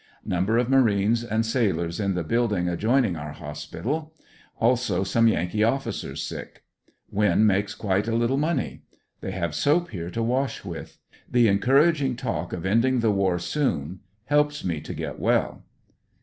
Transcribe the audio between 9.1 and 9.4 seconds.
They